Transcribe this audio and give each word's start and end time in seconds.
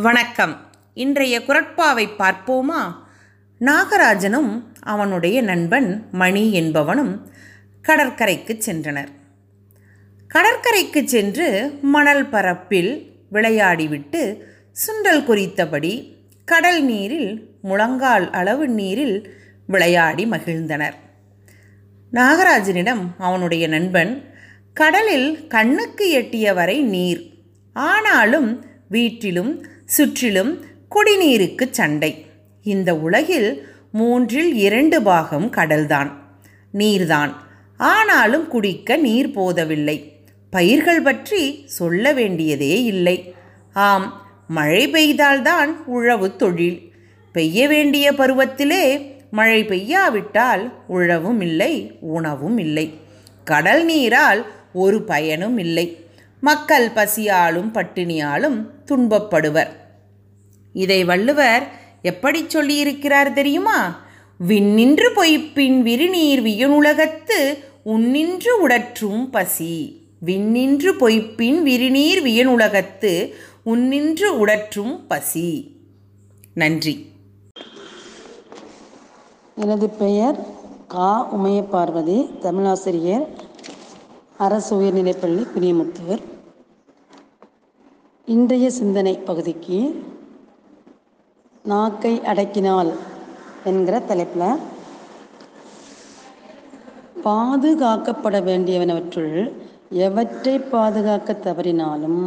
வணக்கம். 0.00 0.66
இன்றைய 0.94 1.40
குரட்பாவை 1.40 2.08
பார்ப்போமா? 2.18 2.94
நாகராஜனும் 3.60 4.62
அவனுடைய 4.80 5.42
நண்பன் 5.42 6.06
மணி 6.12 6.60
என்பவனும் 6.60 7.20
கடற்கரைக்கு 7.82 8.58
சென்றனர். 8.66 9.08
கடற்கரைக்கு 10.28 11.08
சென்று 11.08 11.78
மணல் 11.82 12.28
பரப்பில் 12.28 13.12
விளையாடிவிட்டு 13.32 14.40
சுண்டல் 14.72 15.24
குறித்தபடி 15.24 16.16
கடல் 16.44 16.82
நீரில் 16.82 17.50
முழங்கால் 17.62 18.30
அளவு 18.30 18.68
நீரில் 18.68 19.34
விளையாடி 19.66 20.26
மகிழ்ந்தனர். 20.26 20.94
நாகராஜனிடம் 22.12 23.02
அவனுடைய 23.18 23.68
நண்பன் 23.68 24.34
கடலில் 24.74 25.46
கண்ணுக்கு 25.46 26.10
எட்டிய 26.10 26.54
வரை 26.54 26.82
நீர். 26.82 27.34
ஆனாலும் 27.72 28.70
வீட்டிலும் 28.88 29.66
சுற்றிலும் 29.92 30.64
குடிநீருக்கு 30.90 31.70
சண்டை. 31.70 32.26
இந்த 32.62 32.96
உலகில் 32.96 33.68
மூன்றில் 33.92 34.54
இரண்டு 34.54 35.02
பாகம் 35.02 35.50
கடல்தான். 35.50 36.10
நீர்தான். 36.74 37.34
ஆனாலும் 37.76 38.48
குடிக்க 38.48 38.96
நீர் 38.96 39.30
போதவில்லை. 39.30 40.12
பயிர்கள் 40.50 41.02
பற்றி 41.02 41.62
சொல்ல 41.66 42.12
வேண்டியதே 42.12 42.82
இல்லை. 42.82 43.34
ஆம் 43.72 44.22
மழை 44.48 44.90
பெய்தால்தான் 44.90 45.84
உழவு 45.86 46.36
தொழில். 46.36 46.92
பெய்ய 47.32 47.68
வேண்டிய 47.68 48.12
பருவத்திலே 48.12 49.10
மழை 49.30 49.64
பெய்யாவிட்டால் 49.64 50.72
உழவும் 50.88 51.40
இல்லை 51.40 51.96
உணவும் 52.00 52.58
இல்லை. 52.58 52.94
கடல் 53.44 53.84
நீரால் 53.84 54.46
ஒரு 54.72 55.02
பயனும் 55.02 55.58
இல்லை. 55.58 56.06
மக்கள் 56.40 56.88
பசியாலும் 56.88 57.74
பட்டினியாலும் 57.74 58.66
துன்பப்படுவர். 58.90 59.80
இதை 60.72 61.04
வள்ளுவர் 61.04 61.70
எப்படி 62.02 62.42
சொல்லியிருக்கிறார் 62.42 63.32
தெரியுமா? 63.32 64.00
விண்ணின்று 64.48 65.08
பொய்ப்பின் 65.16 65.80
விரிநீர் 65.80 66.42
வியனுலகத்து 66.42 67.58
உன்னின்று 67.84 68.68
உடற்றும் 68.68 69.30
பசி. 69.30 70.00
விண்ணின்று 70.24 70.92
பொய்ப்பின் 71.00 71.62
விரிநீர் 71.62 72.22
வியனுலகத்து 72.22 73.32
உன்னின்று 73.64 74.46
உடற்றும் 74.46 75.00
பசி. 75.08 75.76
நன்றி. 76.54 77.06
எனது 79.56 79.88
பெயர் 79.88 80.46
கா. 80.88 81.34
உமைய 81.36 81.68
பார்வதி 81.70 82.28
தமிழாசிரியர் 82.42 83.26
அரசு 84.38 84.80
உயர்நிலைப்பள்ளி 84.80 85.46
குனியமுத்தூர் 85.56 86.22
இன்றைய 88.26 88.70
சிந்தனை 88.70 89.14
பகுதிக்கு 89.14 90.04
நாக்கை 91.70 92.12
அடக்கினால் 92.30 92.88
என்கிற 93.64 93.96
தலைப்பில் 94.00 94.62
பாதுகாக்கப்பட 97.24 98.36
வேண்டியவனவற்றுள் 98.48 99.36
எவற்றை 100.06 100.54
பாதுகாக்க 100.72 101.36
தவறினாலும் 101.44 102.24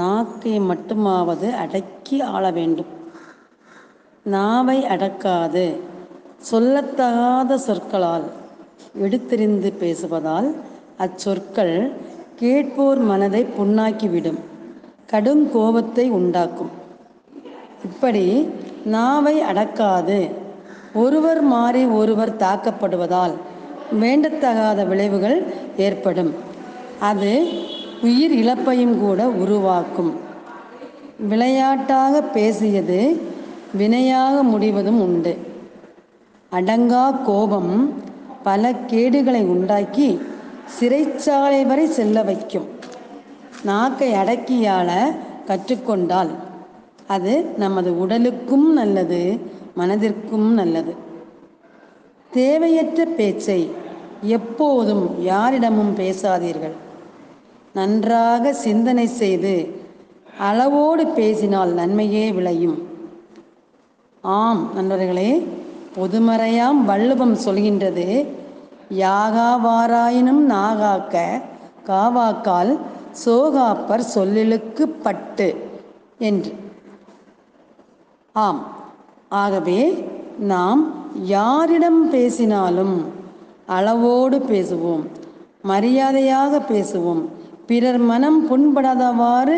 நாக்கை 0.00 0.54
மட்டுமாவது 0.70 1.50
அடக்கி 1.64 2.16
ஆள 2.20 2.50
வேண்டும். 2.50 2.90
நாவை 4.24 4.78
அடக்காது 4.94 5.64
சொல்லத்தகாத 6.50 7.60
சொற்களால் 7.66 8.26
எடுத்தெறிந்து 9.04 9.72
பேசுவதால் 9.82 10.50
அச்சொற்கள் 10.98 11.76
கேட்போர் 12.36 13.02
மனதை 13.12 13.44
புண்ணாக்கிவிடும் 13.58 14.42
கடும் 15.06 15.46
கோபத்தை 15.52 16.08
உண்டாக்கும். 16.10 16.74
இப்படி 17.84 18.50
நாவை 18.84 19.40
அடக்காது. 19.40 20.30
ஒருவர் 20.94 21.40
மாறி 21.40 21.84
ஒருவர் 21.84 22.36
தாக்கப்படுவதால் 22.36 23.34
வேண்டத்தகாத 24.00 24.86
விளைவுகள் 24.86 25.46
ஏற்படும். 25.76 26.34
அது 27.00 27.48
உயிர் 28.02 28.34
இழப்பையும் 28.34 28.98
கூட 28.98 29.28
உருவாக்கும். 29.28 30.16
விளையாட்டாக 31.18 32.22
பேசியது 32.22 33.20
வினையாக 33.78 34.42
முடிவதும் 34.42 35.00
உண்டு. 35.00 35.38
அடங்கா 36.52 37.22
கோபம் 37.22 38.02
பல 38.42 38.72
கேடுகளை 38.72 39.42
உண்டாக்கி 39.44 40.20
சிறைச்சாலை 40.80 41.66
வரை 41.66 41.86
செல்ல 41.86 42.22
வைக்கும். 42.22 42.68
நாக்கை 43.62 44.12
அடக்கியால 44.12 44.90
கற்றுக்கொண்டால் 45.46 46.30
அது 47.08 47.44
நமது 47.56 47.98
உடலுக்கும் 47.98 48.72
நல்லது 48.72 49.40
மனதிற்கும் 49.76 50.48
நல்லது. 50.60 50.96
தேவையற்ற 52.30 53.04
பேச்சை 53.04 53.70
எப்போதும் 54.22 55.22
யாரிடமும் 55.22 55.96
பேசாதீர்கள். 55.96 56.76
நன்றாக 57.74 58.52
சிந்தனை 58.52 59.06
செய்து 59.06 59.54
அளவோடு 60.38 61.06
பேசினால் 61.06 61.72
நன்மையே 61.72 62.32
விளையும். 62.32 62.78
ஆம் 64.20 64.70
நண்பர்களே 64.74 65.46
பொதுமறையாம் 65.96 66.80
வள்ளுவம் 66.84 67.36
சொல்கின்றது 67.46 68.26
யாகாவாராயினும் 68.98 70.42
நாகாக்க 70.48 71.42
காவாக்கால் 71.86 72.78
சோகாப்பர் 73.24 74.08
சொல்லிலுக்கு 74.16 74.88
பட்டு 74.88 75.68
என்று. 76.18 76.52
ஆம். 78.38 78.66
ஆகவே 79.28 80.08
நாம் 80.38 80.80
யாரிடம் 81.24 82.10
பேசினாலும் 82.10 83.04
அளவோடு 83.66 84.38
பேசுவோம் 84.38 85.06
மரியாதையாக 85.62 86.58
பேசுவோம். 86.58 87.22
பிறர் 87.66 87.98
மனம் 87.98 88.38
புண்படாதவாறு 88.48 89.56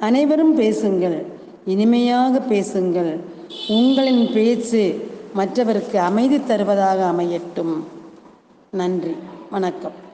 அனைவரும் 0.00 0.54
பேசுங்கள் 0.54 1.26
இனிமையாக 1.64 2.38
பேசுங்கள். 2.38 3.20
உங்களின் 3.68 4.32
பேச்சு 4.32 5.10
மற்றவருக்கு 5.34 6.00
அமைதி 6.00 6.44
தருவதாக 6.44 7.10
அமையட்டும். 7.12 7.74
நன்றி. 8.70 9.14
வணக்கம். 9.50 10.06